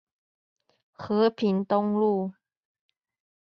[0.93, 2.33] 和平東路